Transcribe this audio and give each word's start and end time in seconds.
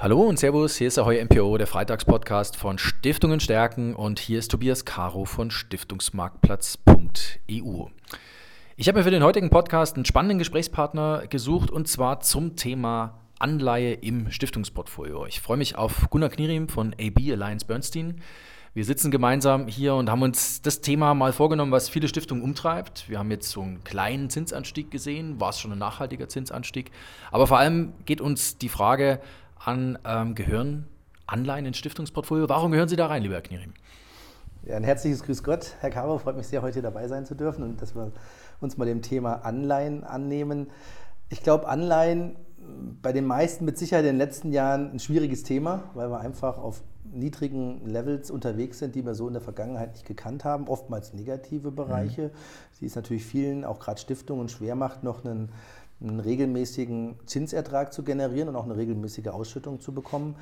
Hallo 0.00 0.20
und 0.20 0.38
Servus, 0.38 0.76
hier 0.76 0.86
ist 0.86 0.96
der 0.96 1.06
Heuer 1.06 1.24
MPO, 1.24 1.58
der 1.58 1.66
Freitagspodcast 1.66 2.54
von 2.54 2.78
Stiftungen 2.78 3.40
stärken 3.40 3.96
und 3.96 4.20
hier 4.20 4.38
ist 4.38 4.48
Tobias 4.48 4.84
Caro 4.84 5.24
von 5.24 5.50
Stiftungsmarktplatz.eu. 5.50 7.86
Ich 8.76 8.86
habe 8.86 8.98
mir 8.98 9.04
für 9.04 9.10
den 9.10 9.24
heutigen 9.24 9.50
Podcast 9.50 9.96
einen 9.96 10.04
spannenden 10.04 10.38
Gesprächspartner 10.38 11.26
gesucht 11.26 11.72
und 11.72 11.88
zwar 11.88 12.20
zum 12.20 12.54
Thema 12.54 13.18
Anleihe 13.40 13.94
im 13.94 14.30
Stiftungsportfolio. 14.30 15.26
Ich 15.26 15.40
freue 15.40 15.56
mich 15.56 15.74
auf 15.74 16.08
Gunnar 16.10 16.28
Knierim 16.28 16.68
von 16.68 16.94
AB 16.94 17.32
Alliance 17.32 17.66
Bernstein. 17.66 18.20
Wir 18.74 18.84
sitzen 18.84 19.10
gemeinsam 19.10 19.66
hier 19.66 19.96
und 19.96 20.08
haben 20.08 20.22
uns 20.22 20.62
das 20.62 20.80
Thema 20.80 21.14
mal 21.14 21.32
vorgenommen, 21.32 21.72
was 21.72 21.88
viele 21.88 22.06
Stiftungen 22.06 22.44
umtreibt. 22.44 23.08
Wir 23.08 23.18
haben 23.18 23.32
jetzt 23.32 23.50
so 23.50 23.62
einen 23.62 23.82
kleinen 23.82 24.30
Zinsanstieg 24.30 24.92
gesehen, 24.92 25.40
war 25.40 25.50
es 25.50 25.58
schon 25.58 25.72
ein 25.72 25.78
nachhaltiger 25.78 26.28
Zinsanstieg. 26.28 26.92
Aber 27.32 27.48
vor 27.48 27.58
allem 27.58 27.94
geht 28.04 28.20
uns 28.20 28.58
die 28.58 28.68
Frage, 28.68 29.20
an 29.64 29.98
ähm, 30.04 30.34
gehören 30.34 30.86
Anleihen 31.26 31.66
ins 31.66 31.76
Stiftungsportfolio. 31.78 32.48
Warum 32.48 32.72
gehören 32.72 32.88
Sie 32.88 32.96
da 32.96 33.06
rein, 33.06 33.22
lieber 33.22 33.34
Herr 33.34 33.42
Knierim? 33.42 33.74
Ja, 34.64 34.76
ein 34.76 34.84
herzliches 34.84 35.22
Grüß 35.22 35.42
Gott, 35.42 35.74
Herr 35.80 35.90
Caro. 35.90 36.18
Freut 36.18 36.36
mich 36.36 36.46
sehr, 36.46 36.62
heute 36.62 36.82
dabei 36.82 37.08
sein 37.08 37.26
zu 37.26 37.34
dürfen 37.34 37.62
und 37.62 37.80
dass 37.80 37.94
wir 37.94 38.12
uns 38.60 38.76
mal 38.76 38.86
dem 38.86 39.02
Thema 39.02 39.44
Anleihen 39.44 40.04
annehmen. 40.04 40.68
Ich 41.28 41.42
glaube, 41.42 41.68
Anleihen 41.68 42.36
bei 43.02 43.12
den 43.12 43.24
meisten 43.24 43.64
mit 43.64 43.78
Sicherheit 43.78 44.04
in 44.04 44.12
den 44.12 44.18
letzten 44.18 44.52
Jahren 44.52 44.92
ein 44.92 44.98
schwieriges 44.98 45.42
Thema, 45.42 45.84
weil 45.94 46.10
wir 46.10 46.20
einfach 46.20 46.58
auf 46.58 46.82
niedrigen 47.12 47.86
Levels 47.86 48.30
unterwegs 48.30 48.78
sind, 48.78 48.94
die 48.94 49.04
wir 49.04 49.14
so 49.14 49.26
in 49.28 49.32
der 49.32 49.42
Vergangenheit 49.42 49.92
nicht 49.92 50.04
gekannt 50.04 50.44
haben, 50.44 50.68
oftmals 50.68 51.14
negative 51.14 51.70
Bereiche, 51.70 52.22
mhm. 52.22 52.30
die 52.80 52.86
es 52.86 52.96
natürlich 52.96 53.24
vielen, 53.24 53.64
auch 53.64 53.78
gerade 53.78 54.00
Stiftungen, 54.00 54.48
schwer 54.48 54.74
macht, 54.74 55.04
noch 55.04 55.24
einen 55.24 55.50
einen 56.00 56.20
regelmäßigen 56.20 57.16
Zinsertrag 57.26 57.92
zu 57.92 58.02
generieren 58.02 58.48
und 58.48 58.56
auch 58.56 58.64
eine 58.64 58.76
regelmäßige 58.76 59.28
Ausschüttung 59.28 59.80
zu 59.80 59.92
bekommen. 59.92 60.36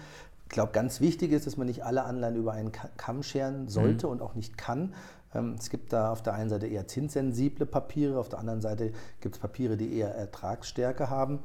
Ich 0.44 0.50
glaube, 0.50 0.72
ganz 0.72 1.00
wichtig 1.00 1.32
ist, 1.32 1.46
dass 1.46 1.56
man 1.56 1.66
nicht 1.66 1.84
alle 1.84 2.04
Anleihen 2.04 2.36
über 2.36 2.52
einen 2.52 2.70
Kamm 2.96 3.22
scheren 3.22 3.68
sollte 3.68 4.06
mhm. 4.06 4.12
und 4.12 4.22
auch 4.22 4.34
nicht 4.34 4.56
kann. 4.56 4.94
Ähm, 5.34 5.56
es 5.58 5.70
gibt 5.70 5.92
da 5.92 6.12
auf 6.12 6.22
der 6.22 6.34
einen 6.34 6.50
Seite 6.50 6.66
eher 6.66 6.86
zinssensible 6.86 7.66
Papiere, 7.66 8.18
auf 8.18 8.28
der 8.28 8.38
anderen 8.38 8.60
Seite 8.60 8.92
gibt 9.20 9.36
es 9.36 9.40
Papiere, 9.40 9.76
die 9.76 9.96
eher 9.96 10.14
Ertragsstärke 10.14 11.10
haben. 11.10 11.40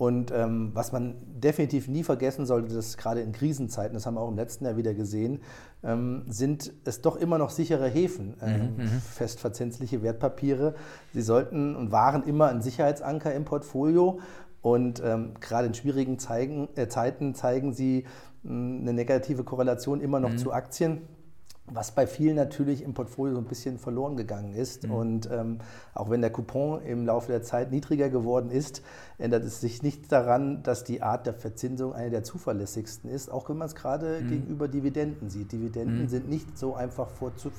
Und 0.00 0.32
ähm, 0.34 0.70
was 0.72 0.92
man 0.92 1.16
definitiv 1.26 1.86
nie 1.86 2.04
vergessen 2.04 2.46
sollte, 2.46 2.74
das 2.74 2.96
gerade 2.96 3.20
in 3.20 3.32
Krisenzeiten, 3.32 3.92
das 3.92 4.06
haben 4.06 4.14
wir 4.14 4.22
auch 4.22 4.30
im 4.30 4.36
letzten 4.36 4.64
Jahr 4.64 4.78
wieder 4.78 4.94
gesehen, 4.94 5.40
ähm, 5.82 6.24
sind 6.26 6.72
es 6.86 7.02
doch 7.02 7.16
immer 7.16 7.36
noch 7.36 7.50
sichere 7.50 7.86
Häfen, 7.86 8.34
ähm, 8.40 8.76
mhm, 8.78 8.82
mhm. 8.84 8.88
festverzinsliche 9.02 10.02
Wertpapiere. 10.02 10.74
Sie 11.12 11.20
sollten 11.20 11.76
und 11.76 11.92
waren 11.92 12.22
immer 12.22 12.46
ein 12.46 12.62
Sicherheitsanker 12.62 13.34
im 13.34 13.44
Portfolio. 13.44 14.20
Und 14.62 15.02
ähm, 15.04 15.34
gerade 15.38 15.66
in 15.66 15.74
schwierigen 15.74 16.18
zeigen, 16.18 16.70
äh, 16.76 16.88
Zeiten 16.88 17.34
zeigen 17.34 17.74
sie 17.74 18.06
mh, 18.42 18.80
eine 18.80 18.94
negative 18.94 19.44
Korrelation 19.44 20.00
immer 20.00 20.18
noch 20.18 20.30
mhm. 20.30 20.38
zu 20.38 20.50
Aktien 20.50 21.02
was 21.72 21.92
bei 21.92 22.06
vielen 22.06 22.36
natürlich 22.36 22.82
im 22.82 22.94
Portfolio 22.94 23.34
so 23.34 23.40
ein 23.40 23.46
bisschen 23.46 23.78
verloren 23.78 24.16
gegangen 24.16 24.54
ist. 24.54 24.84
Mhm. 24.84 24.90
Und 24.92 25.30
ähm, 25.30 25.58
auch 25.94 26.10
wenn 26.10 26.20
der 26.20 26.30
Coupon 26.30 26.82
im 26.82 27.06
Laufe 27.06 27.30
der 27.32 27.42
Zeit 27.42 27.70
niedriger 27.70 28.08
geworden 28.08 28.50
ist, 28.50 28.82
ändert 29.18 29.44
es 29.44 29.60
sich 29.60 29.82
nicht 29.82 30.10
daran, 30.10 30.62
dass 30.62 30.84
die 30.84 31.02
Art 31.02 31.26
der 31.26 31.34
Verzinsung 31.34 31.92
eine 31.92 32.10
der 32.10 32.24
zuverlässigsten 32.24 33.10
ist, 33.10 33.30
auch 33.30 33.48
wenn 33.48 33.58
man 33.58 33.66
es 33.66 33.74
gerade 33.74 34.20
mhm. 34.20 34.28
gegenüber 34.28 34.68
Dividenden 34.68 35.30
sieht. 35.30 35.52
Dividenden 35.52 36.02
mhm. 36.02 36.08
sind 36.08 36.28
nicht 36.28 36.58
so 36.58 36.74
einfach 36.74 37.08
vorzu, 37.08 37.50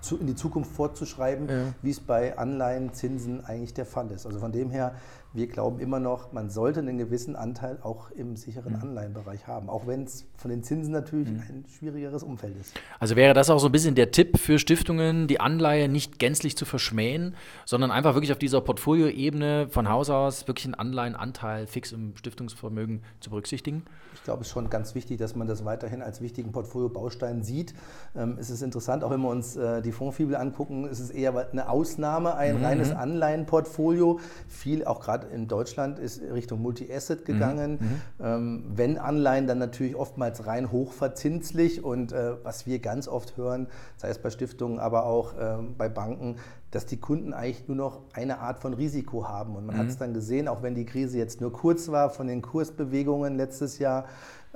zu, 0.00 0.18
in 0.18 0.26
die 0.26 0.34
Zukunft 0.34 0.72
vorzuschreiben, 0.72 1.48
ja. 1.48 1.74
wie 1.82 1.90
es 1.90 2.00
bei 2.00 2.36
Anleihenzinsen 2.36 3.44
eigentlich 3.44 3.74
der 3.74 3.86
Fall 3.86 4.10
ist. 4.10 4.26
Also 4.26 4.38
von 4.38 4.52
dem 4.52 4.70
her 4.70 4.94
wir 5.34 5.48
glauben 5.48 5.80
immer 5.80 5.98
noch, 5.98 6.32
man 6.32 6.48
sollte 6.48 6.78
einen 6.78 6.96
gewissen 6.96 7.34
Anteil 7.34 7.78
auch 7.82 8.12
im 8.12 8.36
sicheren 8.36 8.74
mhm. 8.74 8.82
Anleihenbereich 8.82 9.48
haben, 9.48 9.68
auch 9.68 9.86
wenn 9.88 10.04
es 10.04 10.26
von 10.36 10.48
den 10.48 10.62
Zinsen 10.62 10.92
natürlich 10.92 11.28
mhm. 11.28 11.40
ein 11.40 11.64
schwierigeres 11.76 12.22
Umfeld 12.22 12.56
ist. 12.56 12.72
Also 13.00 13.16
wäre 13.16 13.34
das 13.34 13.50
auch 13.50 13.58
so 13.58 13.66
ein 13.66 13.72
bisschen 13.72 13.96
der 13.96 14.12
Tipp 14.12 14.38
für 14.38 14.60
Stiftungen, 14.60 15.26
die 15.26 15.40
Anleihe 15.40 15.88
nicht 15.88 16.20
gänzlich 16.20 16.56
zu 16.56 16.64
verschmähen, 16.64 17.34
sondern 17.64 17.90
einfach 17.90 18.14
wirklich 18.14 18.30
auf 18.30 18.38
dieser 18.38 18.60
Portfolioebene 18.60 19.66
von 19.68 19.88
Haus 19.88 20.08
aus 20.08 20.46
wirklich 20.46 20.66
einen 20.66 20.74
Anleihenanteil 20.74 21.66
fix 21.66 21.90
im 21.90 22.16
Stiftungsvermögen 22.16 23.02
zu 23.18 23.30
berücksichtigen? 23.30 23.82
Ich 24.14 24.22
glaube, 24.22 24.42
es 24.42 24.46
ist 24.46 24.52
schon 24.52 24.70
ganz 24.70 24.94
wichtig, 24.94 25.18
dass 25.18 25.34
man 25.34 25.48
das 25.48 25.64
weiterhin 25.64 26.00
als 26.00 26.20
wichtigen 26.20 26.52
Portfoliobaustein 26.52 27.42
sieht. 27.42 27.74
Ähm, 28.16 28.36
es 28.38 28.50
ist 28.50 28.62
interessant, 28.62 29.02
auch 29.02 29.10
wenn 29.10 29.20
wir 29.20 29.28
uns 29.28 29.56
äh, 29.56 29.82
die 29.82 29.90
Fondsfibel 29.90 30.36
angucken, 30.36 30.86
ist 30.86 31.00
es 31.00 31.10
eher 31.10 31.50
eine 31.50 31.68
Ausnahme, 31.68 32.36
ein 32.36 32.58
mhm. 32.58 32.64
reines 32.64 32.92
Anleihenportfolio. 32.92 34.20
Viel 34.46 34.84
auch 34.84 35.00
gerade 35.00 35.23
in 35.32 35.48
Deutschland 35.48 35.98
ist 35.98 36.20
Richtung 36.22 36.62
Multi-Asset 36.62 37.20
mhm. 37.20 37.24
gegangen. 37.24 37.72
Mhm. 37.72 38.24
Ähm, 38.24 38.64
wenn 38.74 38.98
Anleihen, 38.98 39.46
dann 39.46 39.58
natürlich 39.58 39.96
oftmals 39.96 40.46
rein 40.46 40.70
hochverzinslich 40.70 41.84
und 41.84 42.12
äh, 42.12 42.32
was 42.42 42.66
wir 42.66 42.78
ganz 42.78 43.08
oft 43.08 43.36
hören, 43.36 43.68
sei 43.96 44.08
es 44.08 44.18
bei 44.18 44.30
Stiftungen, 44.30 44.78
aber 44.78 45.06
auch 45.06 45.36
äh, 45.38 45.56
bei 45.76 45.88
Banken, 45.88 46.36
dass 46.74 46.86
die 46.86 46.96
Kunden 46.96 47.32
eigentlich 47.32 47.68
nur 47.68 47.76
noch 47.76 48.00
eine 48.12 48.40
Art 48.40 48.58
von 48.58 48.74
Risiko 48.74 49.28
haben. 49.28 49.54
Und 49.54 49.66
man 49.66 49.76
mhm. 49.76 49.80
hat 49.80 49.86
es 49.88 49.96
dann 49.96 50.12
gesehen, 50.12 50.48
auch 50.48 50.62
wenn 50.62 50.74
die 50.74 50.84
Krise 50.84 51.18
jetzt 51.18 51.40
nur 51.40 51.52
kurz 51.52 51.88
war 51.88 52.10
von 52.10 52.26
den 52.26 52.42
Kursbewegungen 52.42 53.36
letztes 53.36 53.78
Jahr, 53.78 54.06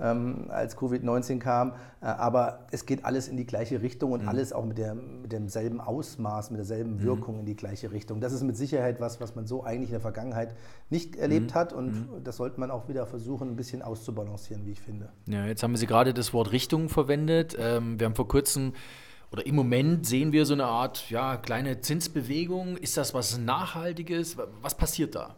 ähm, 0.00 0.46
als 0.48 0.76
Covid-19 0.76 1.38
kam. 1.38 1.72
Äh, 2.00 2.06
aber 2.06 2.66
es 2.70 2.86
geht 2.86 3.04
alles 3.04 3.28
in 3.28 3.36
die 3.36 3.46
gleiche 3.46 3.82
Richtung 3.82 4.12
und 4.12 4.22
mhm. 4.22 4.28
alles 4.28 4.52
auch 4.52 4.64
mit, 4.64 4.78
der, 4.78 4.94
mit 4.94 5.32
demselben 5.32 5.80
Ausmaß, 5.80 6.50
mit 6.50 6.58
derselben 6.58 6.96
mhm. 6.96 7.02
Wirkung 7.02 7.34
mhm. 7.34 7.40
in 7.40 7.46
die 7.46 7.56
gleiche 7.56 7.90
Richtung. 7.92 8.20
Das 8.20 8.32
ist 8.32 8.42
mit 8.42 8.56
Sicherheit 8.56 9.00
was, 9.00 9.20
was 9.20 9.34
man 9.34 9.46
so 9.46 9.64
eigentlich 9.64 9.90
in 9.90 9.94
der 9.94 10.00
Vergangenheit 10.00 10.54
nicht 10.90 11.16
erlebt 11.16 11.50
mhm. 11.50 11.54
hat 11.54 11.72
und 11.72 11.92
mhm. 11.92 12.24
das 12.24 12.36
sollte 12.36 12.60
man 12.60 12.70
auch 12.70 12.88
wieder 12.88 13.06
versuchen, 13.06 13.50
ein 13.50 13.56
bisschen 13.56 13.82
auszubalancieren, 13.82 14.66
wie 14.66 14.72
ich 14.72 14.80
finde. 14.80 15.08
Ja, 15.26 15.46
jetzt 15.46 15.62
haben 15.62 15.76
Sie 15.76 15.86
gerade 15.86 16.14
das 16.14 16.32
Wort 16.32 16.52
Richtung 16.52 16.88
verwendet. 16.88 17.56
Ähm, 17.58 17.98
wir 17.98 18.06
haben 18.06 18.14
vor 18.14 18.28
kurzem 18.28 18.72
oder 19.30 19.44
im 19.46 19.54
Moment 19.54 20.06
sehen 20.06 20.32
wir 20.32 20.46
so 20.46 20.54
eine 20.54 20.64
Art 20.64 21.10
ja, 21.10 21.36
kleine 21.36 21.80
Zinsbewegung. 21.80 22.76
Ist 22.76 22.96
das 22.96 23.12
was 23.14 23.38
Nachhaltiges? 23.38 24.36
Was 24.62 24.74
passiert 24.74 25.14
da? 25.14 25.34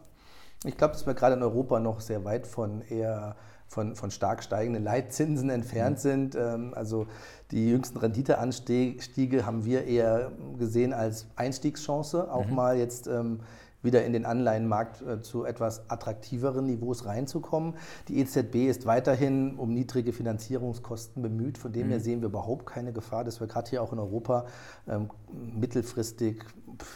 Ich 0.63 0.77
glaube, 0.77 0.93
dass 0.93 1.05
wir 1.05 1.13
gerade 1.13 1.35
in 1.35 1.43
Europa 1.43 1.79
noch 1.79 2.01
sehr 2.01 2.23
weit 2.23 2.47
von 2.47 2.81
eher 2.81 3.35
von, 3.71 3.95
von 3.95 4.11
stark 4.11 4.43
steigenden 4.43 4.83
Leitzinsen 4.83 5.49
entfernt 5.49 5.97
mhm. 5.97 6.01
sind. 6.01 6.35
Ähm, 6.35 6.73
also 6.75 7.07
die 7.51 7.69
jüngsten 7.69 7.97
Renditeanstiege 7.97 9.45
haben 9.45 9.63
wir 9.63 9.85
eher 9.85 10.31
gesehen 10.59 10.93
als 10.93 11.27
Einstiegschance, 11.37 12.31
auch 12.31 12.47
mhm. 12.47 12.55
mal 12.55 12.77
jetzt 12.77 13.07
ähm, 13.07 13.39
wieder 13.83 14.05
in 14.05 14.13
den 14.13 14.25
Anleihenmarkt 14.25 15.01
äh, 15.01 15.21
zu 15.21 15.45
etwas 15.45 15.89
attraktiveren 15.89 16.65
Niveaus 16.65 17.05
reinzukommen. 17.05 17.75
Die 18.07 18.19
EZB 18.19 18.67
ist 18.67 18.85
weiterhin 18.85 19.55
um 19.55 19.73
niedrige 19.73 20.13
Finanzierungskosten 20.13 21.21
bemüht. 21.21 21.57
Von 21.57 21.71
dem 21.71 21.87
mhm. 21.87 21.91
her 21.91 21.99
sehen 21.99 22.21
wir 22.21 22.27
überhaupt 22.27 22.65
keine 22.65 22.93
Gefahr, 22.93 23.23
dass 23.23 23.39
wir 23.39 23.47
gerade 23.47 23.69
hier 23.69 23.81
auch 23.81 23.93
in 23.93 23.99
Europa 23.99 24.45
ähm, 24.87 25.09
mittelfristig 25.31 26.43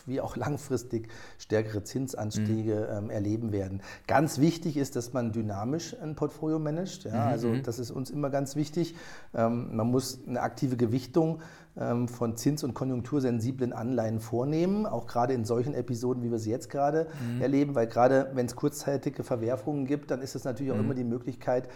wie 0.06 0.22
auch 0.22 0.35
langfristig 0.35 1.09
stärkere 1.38 1.84
Zinsanstiege 1.84 2.88
mhm. 2.90 2.97
ähm, 3.06 3.09
erleben 3.09 3.51
werden. 3.51 3.81
Ganz 4.07 4.40
wichtig 4.40 4.78
ist, 4.78 4.95
dass 4.95 5.13
man 5.13 5.31
dynamisch 5.31 5.95
ein 6.01 6.16
Portfolio 6.16 6.59
managt. 6.59 7.03
Ja? 7.06 7.12
Mhm. 7.12 7.31
Also 7.31 7.47
mhm. 7.50 7.63
das 7.63 7.79
ist 7.79 7.91
uns 7.91 8.09
immer 8.09 8.29
ganz 8.29 8.56
wichtig. 8.56 8.95
Ähm, 9.34 9.75
man 9.75 9.91
muss 9.91 10.19
eine 10.28 10.41
aktive 10.41 10.78
Gewichtung 10.78 11.35
ähm, 11.35 11.41
von 11.75 12.38
zins- 12.38 12.63
und 12.63 12.74
konjunktursensiblen 12.74 13.74
Anleihen 13.74 14.22
vornehmen, 14.22 14.86
auch 14.86 15.08
gerade 15.08 15.34
in 15.34 15.44
solchen 15.44 15.74
Episoden, 15.74 16.24
wie 16.24 16.31
wir 16.31 16.40
sie 16.40 16.50
jetzt 16.50 16.69
gerade 16.69 17.08
mhm. 17.19 17.41
erleben, 17.41 17.75
weil 17.75 17.88
gerade 17.88 18.31
wenn 18.34 18.46
es 18.46 18.56
kurzzeitige 18.56 19.24
Verwerfungen 19.24 19.86
gibt, 19.86 20.09
dann 20.09 20.22
ist 20.22 20.36
es 20.36 20.46
natürlich 20.46 20.72
auch 20.72 20.78
mhm. 20.78 20.86
immer 20.86 20.94
die 20.94 21.03
Möglichkeit, 21.03 21.68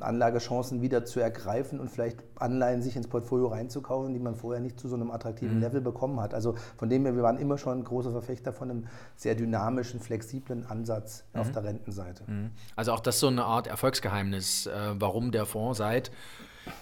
Anlagechancen 0.00 0.82
wieder 0.82 1.06
zu 1.06 1.20
ergreifen 1.20 1.80
und 1.80 1.90
vielleicht 1.90 2.22
Anleihen 2.36 2.82
sich 2.82 2.94
ins 2.94 3.08
Portfolio 3.08 3.46
reinzukaufen, 3.46 4.12
die 4.12 4.20
man 4.20 4.34
vorher 4.34 4.60
nicht 4.60 4.78
zu 4.78 4.86
so 4.86 4.96
einem 4.96 5.10
attraktiven 5.10 5.56
mhm. 5.56 5.62
Level 5.62 5.80
bekommen 5.80 6.20
hat. 6.20 6.34
Also 6.34 6.54
von 6.76 6.90
dem 6.90 7.06
her, 7.06 7.16
wir 7.16 7.22
waren 7.22 7.38
immer 7.38 7.56
schon 7.56 7.82
große 7.82 8.10
Verfechter 8.10 8.52
von 8.52 8.70
einem 8.70 8.86
sehr 9.16 9.34
dynamischen, 9.34 9.98
flexiblen 9.98 10.66
Ansatz 10.66 11.24
mhm. 11.32 11.40
auf 11.40 11.52
der 11.52 11.64
Rentenseite. 11.64 12.24
Mhm. 12.26 12.50
Also 12.76 12.92
auch 12.92 13.00
das 13.00 13.18
so 13.18 13.28
eine 13.28 13.44
Art 13.44 13.66
Erfolgsgeheimnis, 13.66 14.66
äh, 14.66 14.70
warum 14.98 15.32
der 15.32 15.46
Fonds 15.46 15.78
seit 15.78 16.10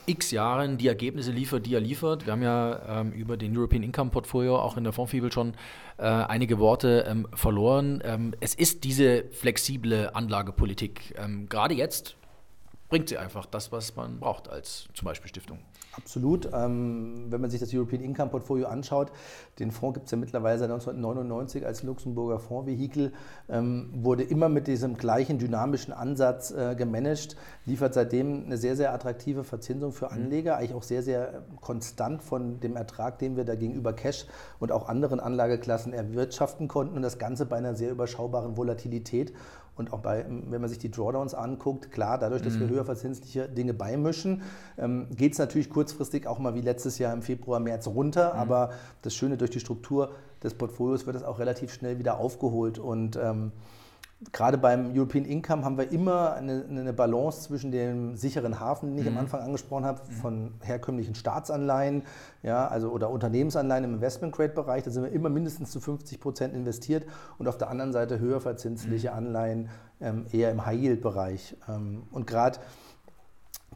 x 0.07 0.31
Jahren 0.31 0.79
die 0.79 0.89
Ergebnisse 0.89 1.33
liefert, 1.33 1.67
die 1.67 1.75
er 1.75 1.81
liefert. 1.81 2.27
Wir 2.27 2.33
haben 2.33 2.43
ja 2.43 3.01
ähm, 3.01 3.13
über 3.13 3.37
den 3.37 3.57
European 3.57 3.83
Income 3.83 4.11
Portfolio 4.11 4.59
auch 4.59 4.77
in 4.77 4.85
der 4.85 4.93
Fondsfibel 4.93 5.33
schon 5.33 5.55
äh, 5.99 6.05
einige 6.05 6.59
Worte 6.59 7.07
ähm, 7.09 7.27
verloren. 7.35 8.03
Ähm, 8.05 8.35
es 8.41 8.55
ist 8.55 8.85
diese 8.85 9.25
flexible 9.31 10.11
Anlagepolitik. 10.13 11.15
Ähm, 11.19 11.49
gerade 11.49 11.75
jetzt 11.75 12.17
bringt 12.89 13.09
sie 13.09 13.19
einfach 13.19 13.47
das, 13.47 13.73
was 13.73 13.97
man 13.97 14.21
braucht 14.21 14.49
als 14.49 14.89
zum 14.95 15.07
Beispiel 15.07 15.29
Stiftung. 15.29 15.59
Absolut. 15.97 16.51
Ähm, 16.53 17.27
wenn 17.31 17.41
man 17.41 17.51
sich 17.51 17.59
das 17.59 17.73
European 17.73 18.03
Income 18.03 18.31
Portfolio 18.31 18.69
anschaut, 18.69 19.11
den 19.59 19.71
Fonds 19.71 19.95
gibt 19.95 20.07
es 20.07 20.11
ja 20.11 20.19
mittlerweile 20.19 20.59
seit 20.59 20.71
1999 20.71 21.65
als 21.65 21.83
Luxemburger 21.83 22.39
Fondsvehikel, 22.39 23.13
ähm, 23.49 23.91
wurde 23.95 24.23
immer 24.23 24.49
mit 24.49 24.67
diesem 24.67 24.97
gleichen 24.97 25.39
dynamischen 25.39 25.93
Ansatz 25.93 26.51
äh, 26.51 26.75
gemanagt, 26.77 27.37
liefert 27.65 27.95
seitdem 27.95 28.45
eine 28.45 28.59
sehr, 28.59 28.77
sehr 28.77 28.93
attraktive 28.93 29.43
Verzinsung 29.43 29.93
für 29.93 30.07
mhm. 30.07 30.13
Anleger, 30.13 30.57
eigentlich 30.57 30.75
auch 30.75 30.83
sehr, 30.83 31.03
sehr 31.03 31.45
konstant 31.61 32.23
von 32.23 32.61
dem 32.61 32.77
Ertrag, 32.77 33.19
den 33.19 33.37
wir 33.37 33.45
da 33.45 33.55
gegenüber 33.55 33.93
Cash 33.93 34.27
und 34.59 34.73
auch 34.73 34.89
anderen 34.89 35.19
Anlageklassen 35.19 35.93
erwirtschaften 35.93 36.69
konnten 36.69 36.97
und 36.97 37.03
das 37.03 37.19
Ganze 37.19 37.47
bei 37.47 37.57
einer 37.57 37.75
sehr 37.75 37.91
überschaubaren 37.91 38.57
Volatilität. 38.57 39.33
Und 39.77 39.93
auch 39.93 40.01
bei, 40.01 40.25
wenn 40.29 40.61
man 40.61 40.71
sich 40.71 40.79
die 40.79 40.91
Drawdowns 40.91 41.35
anguckt, 41.35 41.93
klar, 41.93 42.19
dadurch, 42.19 42.41
dass 42.41 42.59
wir 42.59 42.69
höher 42.69 42.87
verzinsliche 42.87 43.47
Dinge 43.47 43.75
beimischen, 43.75 44.43
ähm, 44.79 45.09
geht 45.15 45.33
es 45.33 45.39
natürlich 45.39 45.69
kurzfristig 45.69 46.27
auch 46.27 46.39
mal 46.39 46.55
wie 46.55 46.63
letztes 46.63 46.99
Jahr 46.99 47.13
im 47.13 47.21
Februar, 47.21 47.61
März 47.61 47.87
runter. 47.87 48.35
Aber 48.35 48.71
das 49.03 49.15
Schöne 49.15 49.37
durch 49.37 49.51
die 49.51 49.61
Struktur 49.61 50.13
des 50.43 50.55
Portfolios 50.55 51.07
wird 51.07 51.17
es 51.17 51.23
auch 51.23 51.39
relativ 51.39 51.73
schnell 51.75 51.99
wieder 51.99 52.19
aufgeholt. 52.19 52.79
Und 52.79 53.17
ähm, 53.17 53.53
Gerade 54.33 54.57
beim 54.57 54.97
European 54.97 55.27
Income 55.27 55.63
haben 55.63 55.77
wir 55.77 55.93
immer 55.93 56.33
eine, 56.33 56.65
eine 56.71 56.95
Balance 56.95 57.43
zwischen 57.43 57.71
dem 57.71 58.17
sicheren 58.17 58.59
Hafen, 58.59 58.89
den 58.89 58.99
ich 58.99 59.11
mhm. 59.11 59.19
am 59.19 59.25
Anfang 59.25 59.43
angesprochen 59.43 59.85
habe, 59.85 60.01
mhm. 60.09 60.13
von 60.15 60.55
herkömmlichen 60.63 61.15
Staatsanleihen 61.15 62.03
ja, 62.43 62.67
also, 62.67 62.89
oder 62.91 63.11
Unternehmensanleihen 63.11 63.85
im 63.85 63.95
Investment-Grade-Bereich. 63.95 64.85
Da 64.85 64.91
sind 64.91 65.03
wir 65.03 65.13
immer 65.13 65.29
mindestens 65.29 65.71
zu 65.71 65.81
50 65.81 66.19
Prozent 66.19 66.55
investiert 66.55 67.05
und 67.37 67.47
auf 67.47 67.59
der 67.59 67.69
anderen 67.69 67.93
Seite 67.93 68.19
höher 68.19 68.41
verzinsliche 68.41 69.11
mhm. 69.11 69.17
Anleihen 69.17 69.69
ähm, 70.01 70.25
eher 70.33 70.51
im 70.51 70.65
High-Yield-Bereich. 70.65 71.55
Ähm, 71.69 72.05
und 72.11 72.27
gerade 72.27 72.59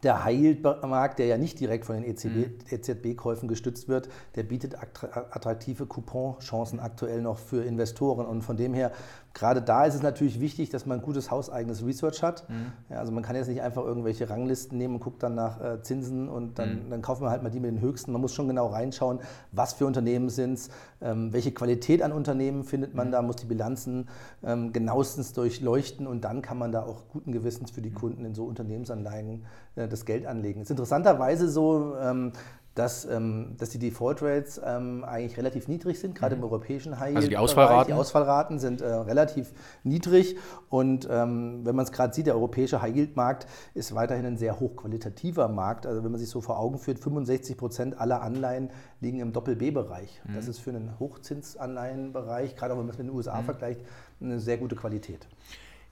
der 0.02 0.24
High-Yield-Markt, 0.24 1.18
der 1.18 1.26
ja 1.26 1.36
nicht 1.36 1.60
direkt 1.60 1.84
von 1.84 1.96
den 1.96 2.04
EZB-Käufen 2.04 3.46
mhm. 3.46 3.50
gestützt 3.50 3.88
wird, 3.88 4.08
der 4.34 4.44
bietet 4.44 4.76
attraktive 4.76 5.86
Coupon-Chancen 5.86 6.80
aktuell 6.80 7.20
noch 7.20 7.38
für 7.38 7.64
Investoren. 7.64 8.26
Und 8.26 8.42
von 8.42 8.56
dem 8.56 8.72
her 8.72 8.92
Gerade 9.32 9.62
da 9.62 9.84
ist 9.84 9.94
es 9.94 10.02
natürlich 10.02 10.40
wichtig, 10.40 10.70
dass 10.70 10.86
man 10.86 10.98
ein 10.98 11.04
gutes 11.04 11.30
hauseigenes 11.30 11.84
Research 11.84 12.22
hat. 12.22 12.48
Mhm. 12.48 12.72
Ja, 12.88 12.98
also 12.98 13.12
man 13.12 13.22
kann 13.22 13.36
jetzt 13.36 13.48
nicht 13.48 13.62
einfach 13.62 13.84
irgendwelche 13.84 14.28
Ranglisten 14.28 14.76
nehmen 14.76 14.94
und 14.94 15.00
guckt 15.00 15.22
dann 15.22 15.34
nach 15.34 15.60
äh, 15.60 15.82
Zinsen 15.82 16.28
und 16.28 16.58
dann, 16.58 16.86
mhm. 16.86 16.90
dann 16.90 17.02
kaufen 17.02 17.24
wir 17.24 17.30
halt 17.30 17.42
mal 17.42 17.50
die 17.50 17.60
mit 17.60 17.70
den 17.70 17.80
höchsten. 17.80 18.12
Man 18.12 18.20
muss 18.20 18.34
schon 18.34 18.48
genau 18.48 18.66
reinschauen, 18.66 19.20
was 19.52 19.74
für 19.74 19.86
Unternehmen 19.86 20.30
sind 20.30 20.54
es, 20.54 20.70
ähm, 21.00 21.32
welche 21.32 21.52
Qualität 21.52 22.02
an 22.02 22.12
Unternehmen 22.12 22.64
findet 22.64 22.94
man 22.94 23.08
mhm. 23.08 23.12
da, 23.12 23.22
muss 23.22 23.36
die 23.36 23.46
Bilanzen 23.46 24.08
ähm, 24.42 24.72
genauestens 24.72 25.32
durchleuchten 25.32 26.06
und 26.06 26.24
dann 26.24 26.42
kann 26.42 26.58
man 26.58 26.72
da 26.72 26.82
auch 26.82 27.08
guten 27.12 27.32
Gewissens 27.32 27.70
für 27.70 27.82
die 27.82 27.90
mhm. 27.90 27.94
Kunden 27.94 28.24
in 28.24 28.34
so 28.34 28.44
Unternehmensanleihen 28.44 29.44
äh, 29.76 29.88
das 29.88 30.04
Geld 30.04 30.26
anlegen. 30.26 30.60
Es 30.60 30.66
ist 30.66 30.72
interessanterweise 30.72 31.48
so, 31.48 31.94
ähm, 32.00 32.32
dass, 32.80 33.04
ähm, 33.04 33.56
dass 33.58 33.68
die 33.68 33.78
Default 33.78 34.22
Rates 34.22 34.58
ähm, 34.64 35.04
eigentlich 35.04 35.36
relativ 35.36 35.68
niedrig 35.68 36.00
sind, 36.00 36.14
gerade 36.14 36.34
mhm. 36.34 36.40
im 36.42 36.48
europäischen 36.48 36.98
High 36.98 37.08
Yield. 37.08 37.16
Also 37.16 37.28
die 37.28 37.36
Ausfallraten? 37.36 37.92
Die 37.92 37.92
Ausfallraten 37.92 38.58
sind 38.58 38.80
äh, 38.80 38.86
relativ 38.86 39.52
niedrig 39.84 40.36
und 40.70 41.06
ähm, 41.10 41.60
wenn 41.64 41.76
man 41.76 41.84
es 41.84 41.92
gerade 41.92 42.14
sieht, 42.14 42.26
der 42.26 42.34
europäische 42.36 42.80
High 42.80 42.96
Yield 42.96 43.16
Markt 43.16 43.46
ist 43.74 43.94
weiterhin 43.94 44.24
ein 44.24 44.38
sehr 44.38 44.60
hochqualitativer 44.60 45.48
Markt. 45.48 45.86
Also 45.86 46.02
wenn 46.02 46.10
man 46.10 46.18
sich 46.18 46.30
so 46.30 46.40
vor 46.40 46.58
Augen 46.58 46.78
führt, 46.78 46.98
65 46.98 47.58
Prozent 47.58 48.00
aller 48.00 48.22
Anleihen 48.22 48.70
liegen 49.02 49.20
im 49.20 49.34
Doppel-B-Bereich. 49.34 50.22
Mhm. 50.24 50.34
Das 50.34 50.48
ist 50.48 50.60
für 50.60 50.70
einen 50.70 50.98
Hochzinsanleihenbereich, 50.98 52.56
gerade 52.56 52.72
auch 52.72 52.78
wenn 52.78 52.86
man 52.86 52.94
es 52.94 52.98
mit 52.98 53.08
den 53.08 53.14
USA 53.14 53.42
mhm. 53.42 53.44
vergleicht, 53.44 53.82
eine 54.22 54.40
sehr 54.40 54.56
gute 54.56 54.74
Qualität. 54.74 55.26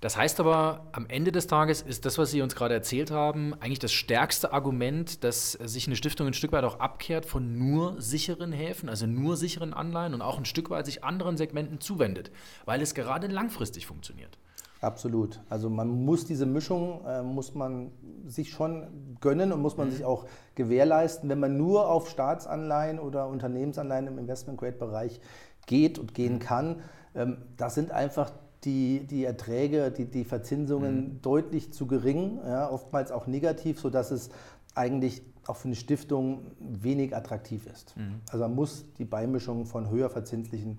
Das 0.00 0.16
heißt 0.16 0.38
aber, 0.38 0.86
am 0.92 1.06
Ende 1.08 1.32
des 1.32 1.48
Tages 1.48 1.82
ist 1.82 2.06
das, 2.06 2.18
was 2.18 2.30
Sie 2.30 2.40
uns 2.40 2.54
gerade 2.54 2.74
erzählt 2.74 3.10
haben, 3.10 3.54
eigentlich 3.54 3.80
das 3.80 3.92
stärkste 3.92 4.52
Argument, 4.52 5.24
dass 5.24 5.52
sich 5.52 5.88
eine 5.88 5.96
Stiftung 5.96 6.28
ein 6.28 6.34
Stück 6.34 6.52
weit 6.52 6.62
auch 6.62 6.78
abkehrt 6.78 7.26
von 7.26 7.58
nur 7.58 8.00
sicheren 8.00 8.52
Häfen, 8.52 8.88
also 8.88 9.06
nur 9.06 9.36
sicheren 9.36 9.74
Anleihen 9.74 10.14
und 10.14 10.22
auch 10.22 10.38
ein 10.38 10.44
Stück 10.44 10.70
weit 10.70 10.86
sich 10.86 11.02
anderen 11.02 11.36
Segmenten 11.36 11.80
zuwendet, 11.80 12.30
weil 12.64 12.80
es 12.80 12.94
gerade 12.94 13.26
langfristig 13.26 13.86
funktioniert. 13.86 14.38
Absolut. 14.80 15.40
Also 15.48 15.68
man 15.68 15.88
muss 15.88 16.24
diese 16.26 16.46
Mischung, 16.46 17.04
äh, 17.04 17.22
muss 17.22 17.56
man 17.56 17.90
sich 18.26 18.50
schon 18.50 19.16
gönnen 19.20 19.52
und 19.52 19.60
muss 19.60 19.76
man 19.76 19.88
mhm. 19.88 19.92
sich 19.92 20.04
auch 20.04 20.26
gewährleisten. 20.54 21.28
Wenn 21.28 21.40
man 21.40 21.56
nur 21.56 21.88
auf 21.88 22.08
Staatsanleihen 22.08 23.00
oder 23.00 23.26
Unternehmensanleihen 23.26 24.06
im 24.06 24.18
Investment-Grade-Bereich 24.18 25.20
geht 25.66 25.98
und 25.98 26.14
gehen 26.14 26.34
mhm. 26.34 26.38
kann, 26.38 26.82
ähm, 27.16 27.38
das 27.56 27.74
sind 27.74 27.90
einfach 27.90 28.30
die, 28.64 29.06
die 29.06 29.24
Erträge, 29.24 29.90
die, 29.90 30.06
die 30.06 30.24
Verzinsungen 30.24 30.96
mhm. 30.96 31.22
deutlich 31.22 31.72
zu 31.72 31.86
gering, 31.86 32.38
ja, 32.44 32.70
oftmals 32.70 33.12
auch 33.12 33.26
negativ, 33.26 33.80
sodass 33.80 34.10
es 34.10 34.30
eigentlich 34.74 35.22
auch 35.46 35.56
für 35.56 35.68
eine 35.68 35.76
Stiftung 35.76 36.52
wenig 36.58 37.16
attraktiv 37.16 37.66
ist. 37.66 37.96
Mhm. 37.96 38.20
Also 38.30 38.44
man 38.44 38.54
muss 38.54 38.84
die 38.98 39.04
Beimischung 39.04 39.64
von 39.64 39.90
höher 39.90 40.10
verzinslichen 40.10 40.78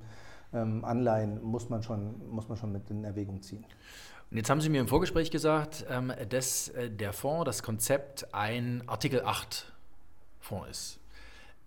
ähm, 0.54 0.84
Anleihen 0.84 1.44
muss 1.44 1.70
man, 1.70 1.84
schon, 1.84 2.16
muss 2.30 2.48
man 2.48 2.58
schon 2.58 2.72
mit 2.72 2.90
in 2.90 3.04
Erwägung 3.04 3.42
ziehen. 3.42 3.66
Und 4.32 4.38
jetzt 4.38 4.50
haben 4.50 4.62
Sie 4.62 4.70
mir 4.70 4.82
im 4.82 4.88
Vorgespräch 4.88 5.32
gesagt, 5.32 5.86
ähm, 5.90 6.14
dass 6.30 6.70
äh, 6.70 6.90
der 6.90 7.14
Fonds, 7.14 7.46
das 7.46 7.64
Konzept 7.64 8.34
ein 8.34 8.84
Artikel 8.88 9.24
8 9.24 9.72
Fonds 10.40 10.70
ist. 10.70 10.99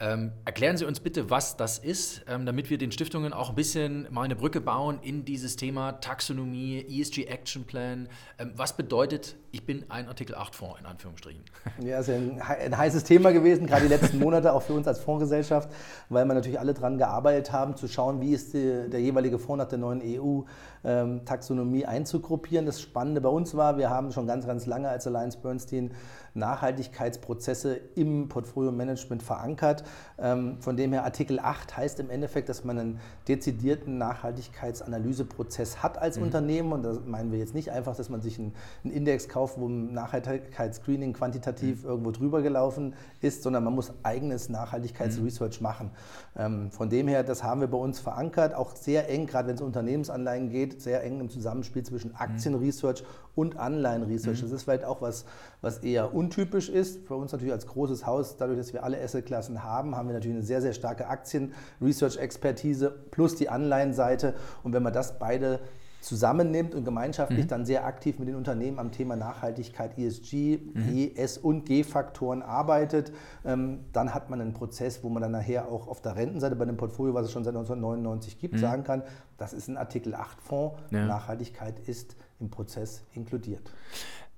Ähm, 0.02 0.32
erklären 0.44 0.76
Sie 0.76 0.84
uns 0.84 0.98
bitte, 0.98 1.30
was 1.30 1.56
das 1.56 1.78
ist, 1.78 2.24
ähm, 2.26 2.44
damit 2.44 2.70
wir 2.70 2.76
den 2.76 2.90
Stiftungen 2.90 3.32
auch 3.32 3.50
ein 3.50 3.54
bisschen 3.54 4.08
mal 4.10 4.22
eine 4.22 4.34
Brücke 4.34 4.60
bauen 4.60 4.98
in 5.00 5.24
dieses 5.24 5.54
Thema 5.54 5.92
Taxonomie, 5.92 6.84
ESG 6.88 7.26
Action 7.26 7.62
Plan. 7.62 8.08
Ähm, 8.36 8.50
was 8.56 8.76
bedeutet, 8.76 9.36
ich 9.52 9.66
bin 9.66 9.84
ein 9.90 10.08
Artikel 10.08 10.34
8 10.34 10.56
Fonds 10.56 10.80
in 10.80 10.86
Anführungsstrichen? 10.86 11.42
Ja, 11.84 11.98
ist 11.98 12.08
ja 12.08 12.14
ein, 12.14 12.40
ein, 12.40 12.76
heißes 12.76 13.04
Thema 13.04 13.32
gewesen, 13.32 13.66
gerade 13.66 13.82
die 13.82 13.88
letzten 13.88 14.18
Monate 14.18 14.52
auch 14.52 14.62
für 14.62 14.72
uns 14.72 14.88
als 14.88 14.98
Fondsgesellschaft, 14.98 15.68
weil 16.08 16.24
wir 16.24 16.34
natürlich 16.34 16.58
alle 16.58 16.74
daran 16.74 16.96
gearbeitet 16.96 17.52
haben, 17.52 17.76
zu 17.76 17.86
schauen, 17.86 18.20
wie 18.20 18.32
ist 18.32 18.54
die, 18.54 18.88
der 18.88 19.00
jeweilige 19.00 19.38
Fonds 19.38 19.62
nach 19.62 19.68
der 19.68 19.78
neuen 19.78 20.00
EU-Taxonomie 20.02 21.82
ähm, 21.82 21.88
einzugruppieren. 21.88 22.64
Das 22.64 22.80
Spannende 22.80 23.20
bei 23.20 23.28
uns 23.28 23.54
war, 23.54 23.76
wir 23.76 23.90
haben 23.90 24.10
schon 24.10 24.26
ganz, 24.26 24.46
ganz 24.46 24.64
lange 24.66 24.88
als 24.88 25.06
Alliance 25.06 25.38
Bernstein 25.38 25.92
Nachhaltigkeitsprozesse 26.34 27.78
im 27.94 28.28
Portfolio-Management 28.28 29.22
verankert. 29.22 29.84
Ähm, 30.18 30.56
von 30.60 30.76
dem 30.76 30.92
her 30.92 31.04
Artikel 31.04 31.38
8 31.38 31.76
heißt 31.76 32.00
im 32.00 32.10
Endeffekt, 32.10 32.48
dass 32.48 32.64
man 32.64 32.78
einen 32.78 33.00
dezidierten 33.28 33.98
Nachhaltigkeitsanalyseprozess 33.98 35.82
hat 35.82 35.98
als 35.98 36.16
mhm. 36.16 36.24
Unternehmen. 36.24 36.72
Und 36.72 36.82
da 36.84 36.94
meinen 37.04 37.32
wir 37.32 37.38
jetzt 37.38 37.54
nicht 37.54 37.70
einfach, 37.70 37.96
dass 37.96 38.08
man 38.08 38.22
sich 38.22 38.38
einen, 38.38 38.54
Index 38.84 39.28
kauft, 39.28 39.41
wo 39.56 39.68
ein 39.68 39.92
Nachhaltigkeitsscreening 39.92 41.12
quantitativ 41.12 41.82
mhm. 41.82 41.88
irgendwo 41.88 42.10
drüber 42.10 42.42
gelaufen 42.42 42.94
ist, 43.20 43.42
sondern 43.42 43.64
man 43.64 43.74
muss 43.74 43.92
eigenes 44.02 44.48
Nachhaltigkeitsresearch 44.48 45.60
mhm. 45.60 45.64
machen. 45.64 45.90
Ähm, 46.36 46.70
von 46.70 46.88
dem 46.88 47.08
her, 47.08 47.22
das 47.22 47.42
haben 47.42 47.60
wir 47.60 47.68
bei 47.68 47.78
uns 47.78 48.00
verankert, 48.00 48.54
auch 48.54 48.74
sehr 48.76 49.08
eng, 49.08 49.26
gerade 49.26 49.48
wenn 49.48 49.56
es 49.56 49.60
um 49.60 49.68
Unternehmensanleihen 49.68 50.50
geht, 50.50 50.80
sehr 50.80 51.02
eng 51.02 51.20
im 51.20 51.28
Zusammenspiel 51.28 51.82
zwischen 51.82 52.14
Aktienresearch 52.14 53.04
und 53.34 53.58
Anleihenresearch. 53.58 54.38
Mhm. 54.38 54.42
Das 54.42 54.52
ist 54.52 54.62
vielleicht 54.62 54.84
auch 54.84 55.02
was, 55.02 55.24
was 55.60 55.78
eher 55.78 56.14
untypisch 56.14 56.68
ist. 56.68 57.06
Für 57.06 57.16
uns 57.16 57.32
natürlich 57.32 57.52
als 57.52 57.66
großes 57.66 58.06
Haus, 58.06 58.36
dadurch, 58.36 58.58
dass 58.58 58.72
wir 58.72 58.84
alle 58.84 59.02
Assetklassen 59.02 59.64
haben, 59.64 59.96
haben 59.96 60.08
wir 60.08 60.14
natürlich 60.14 60.36
eine 60.36 60.46
sehr, 60.46 60.62
sehr 60.62 60.72
starke 60.72 61.08
Aktien-Research-Expertise 61.08 62.90
plus 63.10 63.34
die 63.36 63.48
Anleihenseite. 63.48 64.34
Und 64.62 64.72
wenn 64.72 64.82
man 64.82 64.92
das 64.92 65.18
beide 65.18 65.60
zusammennimmt 66.02 66.74
und 66.74 66.84
gemeinschaftlich 66.84 67.44
mhm. 67.44 67.48
dann 67.48 67.64
sehr 67.64 67.86
aktiv 67.86 68.18
mit 68.18 68.28
den 68.28 68.34
Unternehmen 68.34 68.78
am 68.78 68.90
Thema 68.90 69.14
Nachhaltigkeit, 69.16 69.96
ESG, 69.96 70.58
mhm. 70.58 70.96
E, 70.96 71.12
S 71.14 71.38
und 71.38 71.64
G-Faktoren 71.64 72.42
arbeitet, 72.42 73.12
ähm, 73.44 73.80
dann 73.92 74.12
hat 74.12 74.28
man 74.28 74.40
einen 74.40 74.52
Prozess, 74.52 75.04
wo 75.04 75.08
man 75.08 75.22
dann 75.22 75.32
nachher 75.32 75.68
auch 75.68 75.86
auf 75.86 76.02
der 76.02 76.16
Rentenseite 76.16 76.56
bei 76.56 76.64
dem 76.64 76.76
Portfolio, 76.76 77.14
was 77.14 77.26
es 77.26 77.32
schon 77.32 77.44
seit 77.44 77.54
1999 77.54 78.38
gibt, 78.38 78.54
mhm. 78.54 78.58
sagen 78.58 78.84
kann, 78.84 79.02
das 79.38 79.52
ist 79.52 79.68
ein 79.68 79.76
Artikel 79.76 80.14
8 80.14 80.40
Fonds, 80.40 80.76
ja. 80.90 81.06
Nachhaltigkeit 81.06 81.78
ist 81.86 82.16
im 82.40 82.50
Prozess 82.50 83.04
inkludiert. 83.14 83.70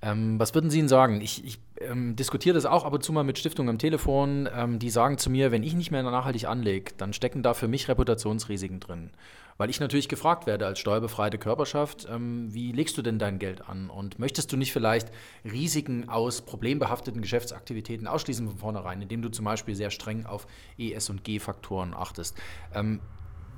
Ähm, 0.02 0.38
was 0.38 0.54
würden 0.54 0.68
Sie 0.68 0.78
Ihnen 0.78 0.88
sagen? 0.88 1.23
Ich, 1.23 1.44
ich 1.47 1.61
ähm, 1.80 2.14
diskutiere 2.14 2.54
das 2.54 2.66
auch 2.66 2.85
ab 2.85 2.92
und 2.92 3.02
zu 3.02 3.12
mal 3.12 3.25
mit 3.25 3.38
Stiftungen 3.38 3.71
am 3.71 3.78
Telefon. 3.78 4.49
Ähm, 4.54 4.78
die 4.78 4.90
sagen 4.90 5.16
zu 5.16 5.30
mir, 5.30 5.50
wenn 5.50 5.62
ich 5.62 5.75
nicht 5.75 5.90
mehr 5.90 6.02
nachhaltig 6.02 6.47
anlege, 6.47 6.92
dann 6.99 7.14
stecken 7.14 7.42
da 7.42 7.54
für 7.54 7.68
mich 7.68 7.88
Reputationsrisiken 7.88 8.80
drin. 8.80 9.11
Weil 9.56 9.70
ich 9.70 9.80
natürlich 9.80 10.08
gefragt 10.08 10.46
werde 10.46 10.66
als 10.66 10.78
steuerbefreite 10.78 11.38
Körperschaft, 11.38 12.06
ähm, 12.11 12.52
wie 12.52 12.73
legst 12.73 12.99
du 12.99 13.02
denn 13.02 13.18
dein 13.18 13.38
Geld 13.38 13.68
an? 13.68 13.88
Und 13.90 14.18
möchtest 14.18 14.52
du 14.52 14.56
nicht 14.56 14.73
vielleicht 14.73 15.11
Risiken 15.44 16.08
aus 16.08 16.42
problembehafteten 16.42 17.23
Geschäftsaktivitäten 17.23 18.06
ausschließen 18.06 18.49
von 18.49 18.58
vornherein, 18.58 19.02
indem 19.02 19.23
du 19.23 19.28
zum 19.30 19.44
Beispiel 19.44 19.75
sehr 19.75 19.90
streng 19.90 20.26
auf 20.26 20.46
ES- 20.78 21.11
und 21.11 21.25
G-Faktoren 21.25 21.94
achtest? 21.94 22.37
Ähm, 22.75 23.00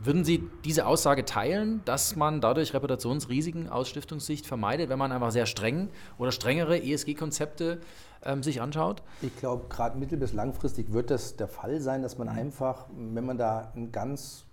würden 0.02 0.24
Sie 0.24 0.48
diese 0.64 0.86
Aussage 0.86 1.24
teilen, 1.24 1.80
dass 1.84 2.16
man 2.16 2.40
dadurch 2.40 2.74
Reputationsrisiken 2.74 3.68
aus 3.68 3.88
Stiftungssicht 3.88 4.46
vermeidet, 4.46 4.90
wenn 4.90 4.98
man 4.98 5.10
einfach 5.10 5.30
sehr 5.30 5.46
streng 5.46 5.88
oder 6.18 6.32
strengere 6.32 6.82
ESG-Konzepte 6.82 7.80
ähm, 8.22 8.42
sich 8.42 8.60
anschaut? 8.60 9.02
Ich 9.22 9.34
glaube, 9.36 9.66
gerade 9.68 9.98
mittel- 9.98 10.18
bis 10.18 10.32
langfristig 10.32 10.92
wird 10.92 11.10
das 11.10 11.36
der 11.36 11.48
Fall 11.48 11.80
sein, 11.80 12.02
dass 12.02 12.18
man 12.18 12.28
mhm. 12.28 12.38
einfach, 12.38 12.86
wenn 12.94 13.24
man 13.24 13.38
da 13.38 13.72
ein 13.74 13.90
ganz 13.90 14.45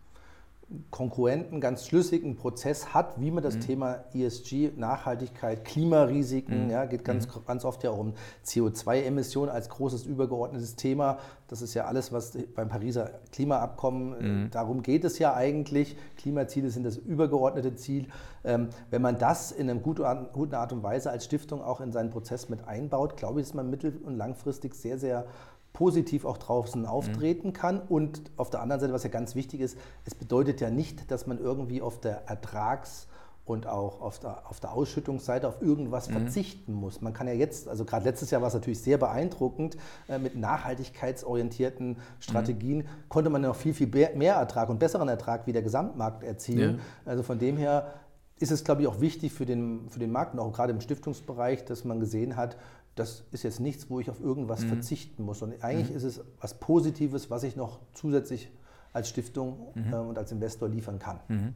konkurrenten, 0.89 1.61
ganz 1.61 1.85
schlüssigen 1.87 2.35
Prozess 2.35 2.93
hat, 2.93 3.19
wie 3.19 3.31
man 3.31 3.43
das 3.43 3.55
mhm. 3.55 3.61
Thema 3.61 4.03
ESG, 4.13 4.71
Nachhaltigkeit, 4.75 5.65
Klimarisiken, 5.65 6.65
mhm. 6.65 6.69
ja, 6.71 6.85
geht 6.85 7.03
ganz, 7.03 7.27
mhm. 7.27 7.41
ganz 7.45 7.65
oft 7.65 7.83
ja 7.83 7.91
auch 7.91 7.99
um 7.99 8.13
CO2-Emissionen 8.45 9.51
als 9.51 9.69
großes 9.69 10.05
übergeordnetes 10.05 10.75
Thema. 10.75 11.19
Das 11.47 11.61
ist 11.61 11.73
ja 11.73 11.85
alles, 11.85 12.11
was 12.11 12.37
beim 12.55 12.69
Pariser 12.69 13.11
Klimaabkommen, 13.31 14.13
äh, 14.13 14.23
mhm. 14.23 14.51
darum 14.51 14.81
geht 14.81 15.03
es 15.03 15.19
ja 15.19 15.33
eigentlich. 15.35 15.95
Klimaziele 16.17 16.69
sind 16.69 16.83
das 16.83 16.97
übergeordnete 16.97 17.75
Ziel. 17.75 18.07
Ähm, 18.43 18.69
wenn 18.89 19.01
man 19.01 19.17
das 19.17 19.51
in 19.51 19.69
einer 19.69 19.79
guten 19.79 20.55
Art 20.55 20.73
und 20.73 20.81
Weise 20.83 21.11
als 21.11 21.25
Stiftung 21.25 21.61
auch 21.61 21.81
in 21.81 21.91
seinen 21.91 22.09
Prozess 22.09 22.49
mit 22.49 22.67
einbaut, 22.67 23.15
glaube 23.17 23.39
ich, 23.39 23.47
ist 23.47 23.53
man 23.53 23.69
mittel- 23.69 23.99
und 24.03 24.17
langfristig 24.17 24.73
sehr, 24.73 24.97
sehr 24.97 25.25
positiv 25.73 26.23
auch 26.23 26.37
draußen 26.37 26.85
auftreten 26.85 27.49
mhm. 27.49 27.53
kann. 27.53 27.81
Und 27.81 28.21
auf 28.37 28.49
der 28.49 28.61
anderen 28.61 28.79
Seite, 28.79 28.93
was 28.93 29.03
ja 29.03 29.09
ganz 29.09 29.35
wichtig 29.35 29.59
ist, 29.59 29.77
es 30.05 30.15
bedeutet 30.15 30.61
ja 30.61 30.69
nicht, 30.69 31.11
dass 31.11 31.27
man 31.27 31.39
irgendwie 31.39 31.81
auf 31.81 31.99
der 31.99 32.27
Ertrags- 32.27 33.07
und 33.45 33.67
auch 33.67 33.99
auf 33.99 34.19
der, 34.19 34.49
auf 34.49 34.61
der 34.61 34.71
Ausschüttungsseite 34.71 35.47
auf 35.47 35.61
irgendwas 35.61 36.07
mhm. 36.07 36.13
verzichten 36.13 36.73
muss. 36.73 37.01
Man 37.01 37.13
kann 37.13 37.27
ja 37.27 37.33
jetzt, 37.33 37.67
also 37.67 37.83
gerade 37.83 38.05
letztes 38.05 38.31
Jahr 38.31 38.41
war 38.41 38.47
es 38.47 38.53
natürlich 38.53 38.79
sehr 38.79 38.97
beeindruckend, 38.97 39.75
äh, 40.07 40.17
mit 40.17 40.37
nachhaltigkeitsorientierten 40.37 41.97
Strategien 42.19 42.79
mhm. 42.79 42.85
konnte 43.09 43.29
man 43.29 43.41
noch 43.41 43.55
viel, 43.55 43.73
viel 43.73 43.87
mehr 43.87 44.35
Ertrag 44.35 44.69
und 44.69 44.79
besseren 44.79 45.09
Ertrag 45.09 45.45
wie 45.45 45.51
der 45.51 45.61
Gesamtmarkt 45.61 46.23
erzielen. 46.23 46.77
Ja. 46.77 47.11
Also 47.11 47.23
von 47.23 47.37
dem 47.37 47.57
her 47.57 47.93
ist 48.43 48.51
es, 48.51 48.65
glaube 48.65 48.81
ich, 48.81 48.87
auch 48.89 48.99
wichtig 48.99 49.31
für 49.31 49.45
den, 49.45 49.89
für 49.89 49.99
den 49.99 50.11
Markt 50.11 50.33
und 50.33 50.39
auch 50.41 50.51
gerade 50.51 50.73
im 50.73 50.81
Stiftungsbereich, 50.81 51.63
dass 51.63 51.85
man 51.85 52.01
gesehen 52.01 52.35
hat, 52.35 52.57
das 52.95 53.23
ist 53.31 53.43
jetzt 53.43 53.61
nichts, 53.61 53.89
wo 53.89 54.01
ich 54.01 54.09
auf 54.09 54.19
irgendwas 54.19 54.63
mhm. 54.63 54.67
verzichten 54.67 55.23
muss. 55.23 55.41
Und 55.41 55.63
eigentlich 55.63 55.89
mhm. 55.89 55.95
ist 55.95 56.03
es 56.03 56.21
was 56.41 56.59
Positives, 56.59 57.31
was 57.31 57.43
ich 57.43 57.55
noch 57.55 57.79
zusätzlich 57.93 58.51
als 58.91 59.07
Stiftung 59.07 59.71
mhm. 59.73 59.93
äh, 59.93 59.95
und 59.95 60.17
als 60.17 60.33
Investor 60.33 60.67
liefern 60.67 60.99
kann. 60.99 61.21
Mhm. 61.29 61.53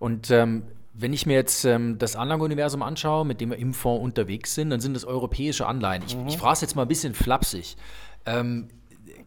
Und 0.00 0.30
ähm, 0.32 0.64
wenn 0.92 1.12
ich 1.12 1.24
mir 1.24 1.34
jetzt 1.34 1.64
ähm, 1.64 1.98
das 1.98 2.16
Anlageuniversum 2.16 2.82
anschaue, 2.82 3.24
mit 3.24 3.40
dem 3.40 3.50
wir 3.50 3.58
im 3.58 3.72
Fonds 3.72 4.02
unterwegs 4.02 4.56
sind, 4.56 4.70
dann 4.70 4.80
sind 4.80 4.94
das 4.94 5.04
europäische 5.04 5.66
Anleihen. 5.66 6.02
Ich, 6.04 6.16
mhm. 6.16 6.26
ich 6.26 6.36
frage 6.36 6.54
es 6.54 6.60
jetzt 6.62 6.74
mal 6.74 6.82
ein 6.82 6.88
bisschen 6.88 7.14
flapsig. 7.14 7.76
Ähm, 8.26 8.68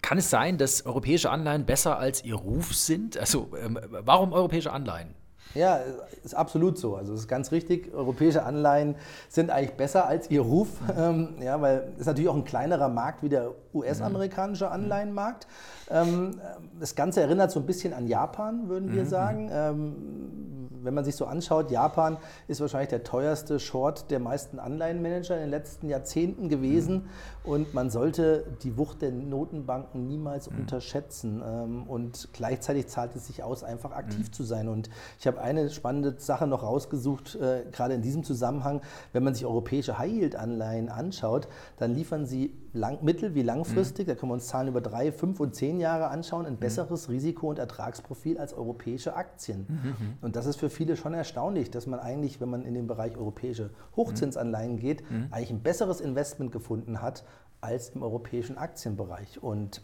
kann 0.02 0.18
es 0.18 0.30
sein, 0.30 0.58
dass 0.58 0.86
europäische 0.86 1.32
Anleihen 1.32 1.66
besser 1.66 1.98
als 1.98 2.24
ihr 2.24 2.36
Ruf 2.36 2.76
sind? 2.76 3.18
Also 3.18 3.50
ähm, 3.64 3.80
warum 3.90 4.34
europäische 4.34 4.74
Anleihen? 4.74 5.16
Ja, 5.54 5.80
ist 6.24 6.36
absolut 6.36 6.78
so. 6.78 6.96
Also 6.96 7.14
es 7.14 7.22
ist 7.22 7.28
ganz 7.28 7.52
richtig. 7.52 7.94
Europäische 7.94 8.44
Anleihen 8.44 8.96
sind 9.30 9.50
eigentlich 9.50 9.76
besser 9.78 10.08
als 10.08 10.30
ihr 10.30 10.42
Ruf. 10.42 10.70
Ähm, 10.98 11.36
ja, 11.42 11.62
weil 11.62 11.94
es 12.00 12.06
natürlich 12.06 12.30
auch 12.30 12.36
ein 12.36 12.44
kleinerer 12.44 12.90
Markt 12.90 13.22
wie 13.22 13.30
der 13.30 13.54
US-amerikanische 13.74 14.72
Anleihenmarkt. 14.72 15.48
Ähm, 15.90 16.40
das 16.80 16.96
Ganze 16.96 17.22
erinnert 17.22 17.52
so 17.52 17.60
ein 17.60 17.66
bisschen 17.66 17.94
an 17.94 18.08
Japan, 18.08 18.68
würden 18.68 18.94
wir 18.94 19.04
mhm. 19.04 19.08
sagen. 19.08 19.50
Ähm, 19.52 20.57
wenn 20.88 20.94
man 20.94 21.04
sich 21.04 21.18
so 21.18 21.26
anschaut, 21.26 21.70
Japan 21.70 22.18
ist 22.48 22.62
wahrscheinlich 22.62 22.90
der 22.90 23.04
teuerste 23.04 23.60
Short 23.60 24.10
der 24.10 24.20
meisten 24.20 24.58
Anleihenmanager 24.58 25.36
in 25.36 25.42
den 25.42 25.50
letzten 25.50 25.90
Jahrzehnten 25.90 26.48
gewesen. 26.48 26.94
Mhm. 26.96 27.52
Und 27.52 27.74
man 27.74 27.90
sollte 27.90 28.46
die 28.64 28.78
Wucht 28.78 29.02
der 29.02 29.12
Notenbanken 29.12 30.08
niemals 30.08 30.50
mhm. 30.50 30.60
unterschätzen. 30.60 31.44
Ähm, 31.46 31.84
und 31.84 32.30
gleichzeitig 32.32 32.88
zahlt 32.88 33.16
es 33.16 33.28
sich 33.28 33.44
aus, 33.44 33.66
einfach 33.66 33.92
aktiv 33.92 34.28
mhm. 34.28 34.34
zu 34.34 34.44
sein. 34.44 34.70
Und 34.70 34.90
ich 35.20 35.28
habe 35.28 35.42
eine 35.42 35.70
spannende 35.70 36.16
Sache 36.20 36.48
noch 36.48 36.64
rausgesucht, 36.64 37.36
äh, 37.36 37.66
gerade 37.72 37.94
in 37.94 38.02
diesem 38.02 38.24
Zusammenhang. 38.24 38.82
Wenn 39.12 39.24
man 39.24 39.34
sich 39.34 39.46
europäische 39.46 39.98
High-Yield-Anleihen 39.98 40.88
anschaut, 40.88 41.50
dann 41.78 41.94
liefern 41.94 42.26
sie 42.26 42.54
lang, 42.74 43.04
mittel- 43.04 43.36
wie 43.36 43.42
langfristig, 43.42 44.08
mhm. 44.08 44.10
da 44.10 44.16
können 44.16 44.32
wir 44.32 44.36
uns 44.36 44.48
Zahlen 44.48 44.68
über 44.68 44.82
drei, 44.82 45.12
fünf 45.12 45.40
und 45.40 45.56
zehn 45.56 45.80
Jahre 45.80 46.08
anschauen, 46.08 46.46
ein 46.46 46.54
mhm. 46.54 46.58
besseres 46.58 47.10
Risiko- 47.10 47.50
und 47.50 47.60
Ertragsprofil 47.60 48.38
als 48.38 48.54
europäische 48.54 49.16
Aktien. 49.16 49.66
Mhm. 49.68 49.96
Und 50.22 50.36
das 50.36 50.46
ist 50.46 50.58
für 50.58 50.70
viele 50.70 50.96
schon 50.96 51.14
erstaunlich, 51.14 51.72
dass 51.72 51.88
man 51.88 52.00
eigentlich, 52.00 52.40
wenn 52.42 52.50
man 52.50 52.64
in 52.64 52.74
den 52.74 52.88
Bereich 52.88 53.18
europäische 53.18 53.72
Hochzinsanleihen 53.96 54.78
geht, 54.78 55.10
mhm. 55.10 55.28
eigentlich 55.32 55.52
ein 55.52 55.62
besseres 55.62 56.02
Investment 56.02 56.52
gefunden 56.52 57.02
hat 57.02 57.24
als 57.62 57.90
im 57.90 58.04
europäischen 58.04 58.58
Aktienbereich. 58.58 59.42
Und 59.42 59.82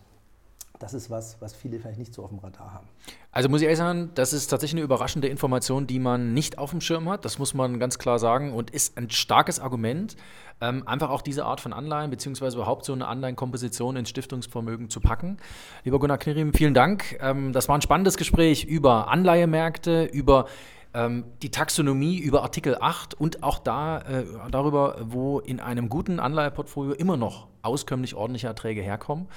das 0.83 0.93
ist 0.93 1.09
was, 1.09 1.37
was 1.39 1.55
viele 1.55 1.79
vielleicht 1.79 1.97
nicht 1.97 2.13
so 2.13 2.23
auf 2.23 2.29
dem 2.29 2.39
Radar 2.39 2.73
haben. 2.73 2.87
Also 3.31 3.47
muss 3.47 3.61
ich 3.61 3.65
ehrlich 3.67 3.77
sagen, 3.77 4.11
das 4.15 4.33
ist 4.33 4.47
tatsächlich 4.47 4.81
eine 4.81 4.83
überraschende 4.83 5.29
Information, 5.29 5.87
die 5.87 5.97
man 5.97 6.33
nicht 6.33 6.57
auf 6.57 6.71
dem 6.71 6.81
Schirm 6.81 7.07
hat. 7.07 7.23
Das 7.23 7.39
muss 7.39 7.53
man 7.53 7.79
ganz 7.79 7.97
klar 7.97 8.19
sagen 8.19 8.51
und 8.51 8.69
ist 8.69 8.97
ein 8.97 9.09
starkes 9.09 9.61
Argument, 9.61 10.17
ähm, 10.59 10.85
einfach 10.85 11.09
auch 11.09 11.21
diese 11.21 11.45
Art 11.45 11.61
von 11.61 11.71
Anleihen 11.71 12.11
beziehungsweise 12.11 12.57
überhaupt 12.57 12.83
so 12.83 12.91
eine 12.91 13.07
Anleihenkomposition 13.07 13.95
ins 13.95 14.09
Stiftungsvermögen 14.09 14.89
zu 14.89 14.99
packen. 14.99 15.37
Lieber 15.85 15.99
Gunnar 15.99 16.17
Knirim, 16.17 16.53
vielen 16.53 16.73
Dank. 16.73 17.17
Ähm, 17.21 17.53
das 17.53 17.69
war 17.69 17.77
ein 17.77 17.81
spannendes 17.81 18.17
Gespräch 18.17 18.65
über 18.65 19.07
Anleihemärkte, 19.07 20.03
über 20.03 20.47
ähm, 20.93 21.25
die 21.41 21.49
Taxonomie 21.49 22.17
über 22.19 22.43
Artikel 22.43 22.77
8 22.79 23.13
und 23.13 23.43
auch 23.43 23.59
da, 23.59 23.99
äh, 23.99 24.25
darüber, 24.51 24.97
wo 25.01 25.39
in 25.39 25.59
einem 25.59 25.89
guten 25.89 26.19
Anleiheportfolio 26.19 26.93
immer 26.93 27.17
noch 27.17 27.47
auskömmlich 27.61 28.15
ordentliche 28.15 28.47
Erträge 28.47 28.81
herkommen. 28.81 29.27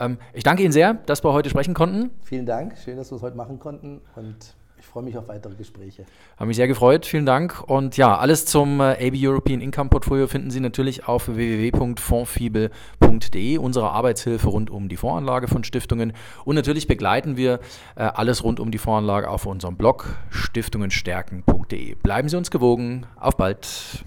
Ähm, 0.00 0.18
ich 0.32 0.44
danke 0.44 0.62
Ihnen 0.62 0.72
sehr, 0.72 0.94
dass 0.94 1.24
wir 1.24 1.32
heute 1.32 1.50
sprechen 1.50 1.74
konnten. 1.74 2.10
Vielen 2.22 2.46
Dank, 2.46 2.76
schön, 2.78 2.96
dass 2.96 3.10
wir 3.10 3.16
es 3.16 3.22
heute 3.22 3.36
machen 3.36 3.58
konnten 3.58 4.00
und 4.16 4.56
ich 4.86 4.92
freue 4.92 5.02
mich 5.02 5.18
auf 5.18 5.26
weitere 5.28 5.56
Gespräche. 5.56 6.06
Habe 6.36 6.46
mich 6.46 6.56
sehr 6.56 6.68
gefreut, 6.68 7.06
vielen 7.06 7.26
Dank. 7.26 7.64
Und 7.66 7.96
ja, 7.96 8.16
alles 8.16 8.46
zum 8.46 8.78
äh, 8.80 8.92
AB 8.92 9.14
European 9.16 9.60
Income 9.60 9.90
Portfolio 9.90 10.28
finden 10.28 10.52
Sie 10.52 10.60
natürlich 10.60 11.08
auf 11.08 11.26
www.fondsfibel.de, 11.26 13.58
unsere 13.58 13.90
Arbeitshilfe 13.90 14.46
rund 14.48 14.70
um 14.70 14.88
die 14.88 14.96
Voranlage 14.96 15.48
von 15.48 15.64
Stiftungen. 15.64 16.12
Und 16.44 16.54
natürlich 16.54 16.86
begleiten 16.86 17.36
wir 17.36 17.58
äh, 17.96 18.04
alles 18.04 18.44
rund 18.44 18.60
um 18.60 18.70
die 18.70 18.78
Voranlage 18.78 19.28
auf 19.28 19.46
unserem 19.46 19.76
Blog 19.76 20.14
stiftungenstärken.de. 20.30 21.96
Bleiben 21.96 22.28
Sie 22.28 22.36
uns 22.36 22.52
gewogen. 22.52 23.06
Auf 23.16 23.36
bald. 23.36 24.04